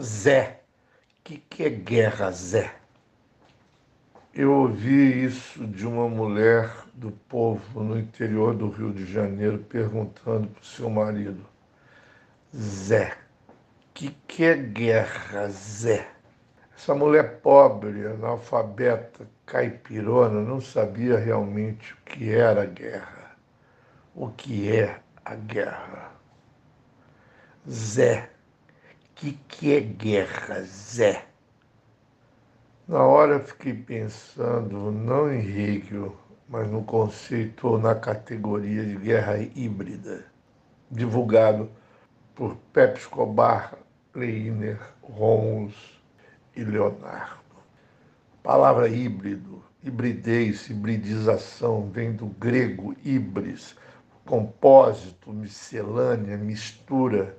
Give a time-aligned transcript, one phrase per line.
[0.00, 0.60] Zé.
[1.20, 2.72] O que, que é guerra, Zé?
[4.32, 10.46] Eu ouvi isso de uma mulher do povo no interior do Rio de Janeiro perguntando
[10.46, 11.44] para o seu marido:
[12.56, 13.16] Zé,
[13.48, 13.52] o
[13.92, 16.08] que, que é guerra, Zé?
[16.76, 23.36] Essa mulher pobre, analfabeta, caipirona, não sabia realmente o que era a guerra,
[24.14, 26.12] o que é a guerra.
[27.68, 28.30] Zé,
[29.18, 31.26] que, que é guerra, Zé?
[32.86, 36.16] Na hora fiquei pensando não em Hegel,
[36.48, 40.24] mas no conceito ou na categoria de guerra híbrida,
[40.90, 41.68] divulgado
[42.34, 43.74] por Pepe Escobar,
[44.14, 45.74] Leiner, Rons,
[46.56, 47.42] e Leonardo.
[48.38, 53.76] A palavra híbrido, hibridez, hibridização, vem do grego híbris,
[54.24, 57.36] compósito, miscelânea, mistura.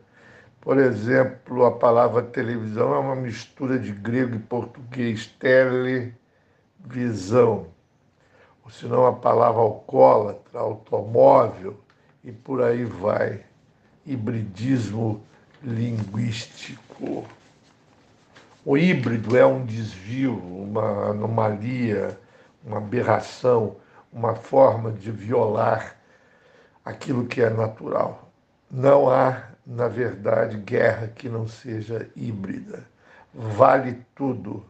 [0.62, 6.13] Por exemplo, a palavra televisão é uma mistura de grego e português, televisão.
[8.63, 11.80] Ou senão a palavra alcoólatra, automóvel,
[12.24, 13.43] e por aí vai.
[14.05, 15.24] Hibridismo
[15.63, 17.26] linguístico.
[18.65, 22.20] O híbrido é um desvio, uma anomalia,
[22.63, 23.77] uma aberração,
[24.12, 25.96] uma forma de violar
[26.84, 28.29] aquilo que é natural.
[28.71, 32.85] Não há, na verdade, guerra que não seja híbrida.
[33.34, 34.63] Vale tudo.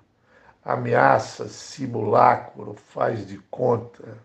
[0.63, 4.17] Ameaça, simulacro, faz de conta.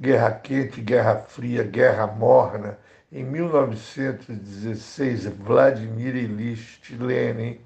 [0.00, 2.78] Guerra quente, guerra fria, guerra morna.
[3.10, 7.60] Em 1916, Vladimir Ilyich Lenin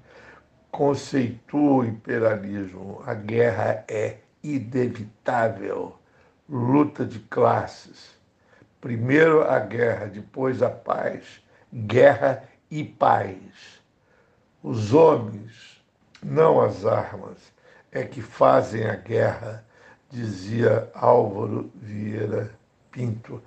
[0.71, 3.03] conceitua o imperialismo.
[3.05, 5.95] A guerra é inevitável.
[6.47, 8.18] Luta de classes.
[8.81, 11.41] Primeiro a guerra, depois a paz.
[11.73, 13.81] Guerra e paz.
[14.63, 15.81] Os homens,
[16.21, 17.37] não as armas,
[17.91, 19.65] é que fazem a guerra,
[20.09, 22.51] dizia Álvaro Vieira
[22.91, 23.41] Pinto.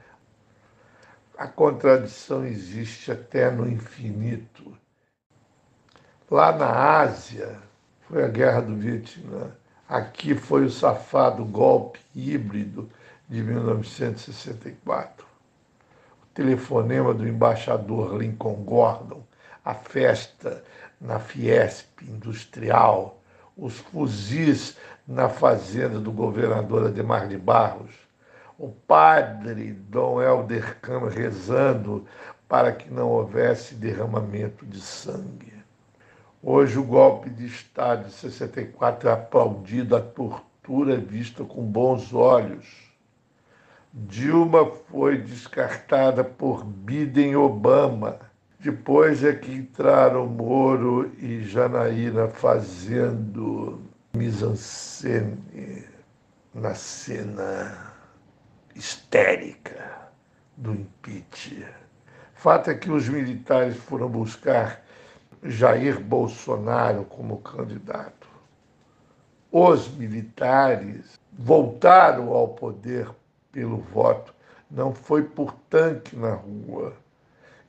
[1.37, 4.77] A contradição existe até no infinito
[6.33, 7.59] Lá na Ásia
[8.09, 9.51] foi a guerra do Vietnã.
[9.87, 12.89] Aqui foi o safado golpe híbrido
[13.33, 15.27] de 1964.
[16.23, 19.23] O telefonema do embaixador Lincoln Gordon,
[19.65, 20.63] a festa
[21.01, 23.19] na Fiesp Industrial,
[23.57, 24.77] os fuzis
[25.09, 27.95] na fazenda do governador Ademar de Barros,
[28.59, 32.05] o padre Dom Helder Câmara rezando
[32.47, 35.55] para que não houvesse derramamento de sangue.
[36.43, 42.92] Hoje o golpe de Estado de 64 é aplaudido, a tortura vista com bons olhos.
[43.95, 48.19] Dilma foi descartada por Biden Obama.
[48.59, 53.83] Depois é que entraram Moro e Janaína fazendo
[54.15, 55.85] mise-en-scène
[56.55, 57.93] na cena
[58.75, 60.09] histérica
[60.57, 61.75] do impeachment.
[62.35, 64.83] Fato é que os militares foram buscar
[65.43, 68.27] Jair Bolsonaro como candidato.
[69.51, 73.09] Os militares voltaram ao poder
[73.53, 74.35] pelo voto,
[74.71, 76.95] não foi por tanque na rua.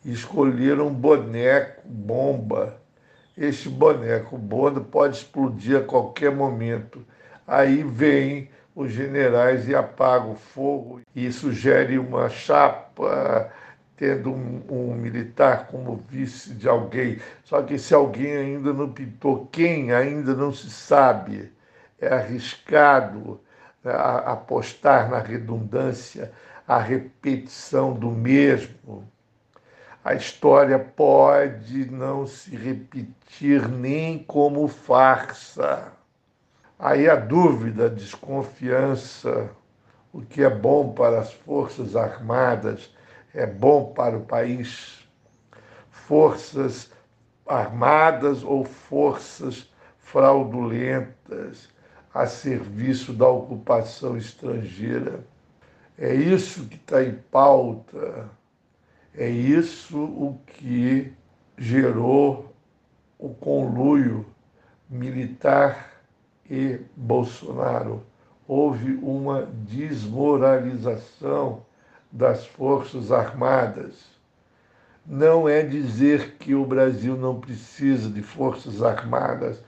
[0.03, 2.81] Escolheram boneco bomba.
[3.37, 7.05] Este boneco bomba pode explodir a qualquer momento.
[7.45, 13.51] Aí vem os generais e apagam o fogo e sugere uma chapa
[13.95, 17.19] tendo um, um, militar como vice de alguém.
[17.43, 19.47] Só que esse alguém ainda não pintou.
[19.51, 21.51] Quem ainda não se sabe.
[21.99, 23.39] É arriscado
[23.83, 23.93] né,
[24.25, 26.31] apostar na redundância,
[26.67, 29.07] a repetição do mesmo.
[30.03, 35.91] A história pode não se repetir nem como farsa.
[36.77, 39.49] Aí a dúvida, a desconfiança,
[40.11, 42.93] o que é bom para as Forças Armadas
[43.33, 45.07] é bom para o país.
[45.89, 46.91] Forças
[47.45, 51.72] armadas ou forças fraudulentas
[52.13, 55.25] a serviço da ocupação estrangeira.
[55.97, 58.29] É isso que está em pauta,
[59.15, 61.11] é isso o que
[61.57, 62.53] gerou
[63.17, 64.25] o conluio
[64.89, 65.93] militar
[66.49, 68.03] e Bolsonaro.
[68.47, 71.65] Houve uma desmoralização
[72.11, 74.05] das Forças Armadas.
[75.05, 79.63] Não é dizer que o Brasil não precisa de Forças Armadas.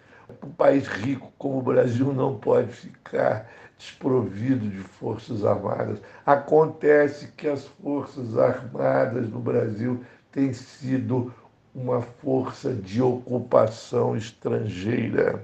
[0.46, 6.00] Um país rico como o Brasil não pode ficar desprovido de Forças Armadas.
[6.24, 11.34] Acontece que as Forças Armadas no Brasil têm sido
[11.74, 15.44] uma força de ocupação estrangeira.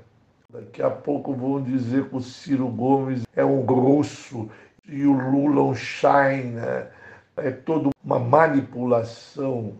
[0.49, 4.49] Daqui a pouco vão dizer que o Ciro Gomes é um russo
[4.87, 6.89] e o Lula um China.
[7.37, 9.77] É toda uma manipulação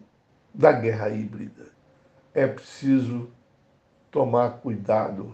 [0.54, 1.68] da guerra híbrida.
[2.34, 3.30] É preciso
[4.12, 5.34] tomar cuidado,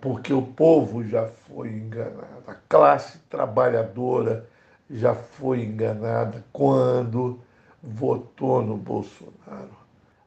[0.00, 4.48] porque o povo já foi enganado, a classe trabalhadora
[4.88, 7.40] já foi enganada quando
[7.82, 9.76] votou no Bolsonaro.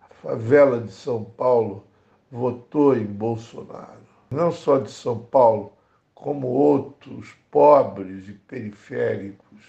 [0.01, 1.85] A favela de São Paulo
[2.31, 4.05] votou em Bolsonaro.
[4.29, 5.73] Não só de São Paulo,
[6.13, 9.61] como outros pobres e periféricos.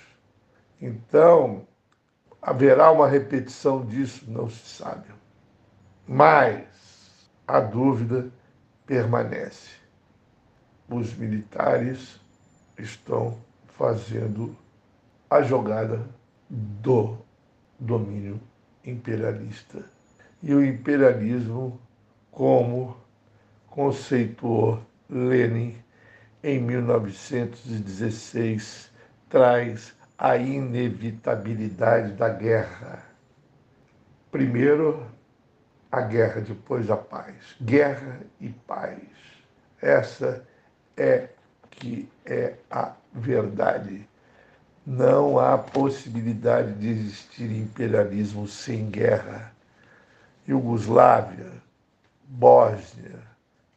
[0.81, 1.67] Então,
[2.41, 4.25] haverá uma repetição disso?
[4.29, 5.09] Não se sabe.
[6.07, 6.67] Mas
[7.47, 8.31] a dúvida
[8.87, 9.71] permanece.
[10.89, 12.19] Os militares
[12.79, 13.39] estão
[13.69, 14.57] fazendo
[15.29, 16.09] a jogada
[16.49, 17.19] do
[17.79, 18.41] domínio
[18.85, 19.85] imperialista.
[20.43, 21.79] E o imperialismo,
[22.31, 22.97] como
[23.69, 25.77] conceituou Lenin
[26.43, 28.91] em 1916,
[29.29, 33.03] traz a inevitabilidade da guerra.
[34.31, 35.07] Primeiro,
[35.97, 37.35] a guerra, depois a paz.
[37.61, 38.99] Guerra e paz.
[39.81, 40.47] Essa
[40.97, 41.29] é
[41.71, 44.07] que é a verdade.
[44.87, 49.53] Não há possibilidade de existir imperialismo sem guerra.
[50.47, 51.51] Iugoslávia,
[52.25, 53.19] Bósnia,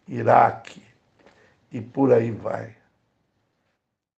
[0.08, 0.84] Iraque
[1.72, 2.76] e por aí vai.